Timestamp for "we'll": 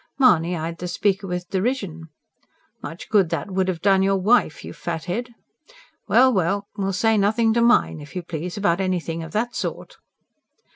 6.75-6.91